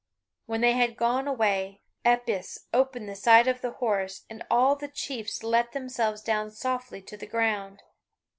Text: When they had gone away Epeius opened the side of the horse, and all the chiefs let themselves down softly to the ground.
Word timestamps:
When 0.47 0.61
they 0.61 0.71
had 0.71 0.97
gone 0.97 1.27
away 1.27 1.83
Epeius 2.03 2.65
opened 2.73 3.07
the 3.07 3.13
side 3.15 3.47
of 3.47 3.61
the 3.61 3.73
horse, 3.73 4.25
and 4.31 4.43
all 4.49 4.75
the 4.75 4.87
chiefs 4.87 5.43
let 5.43 5.73
themselves 5.73 6.23
down 6.23 6.49
softly 6.49 7.03
to 7.03 7.15
the 7.17 7.27
ground. 7.27 7.83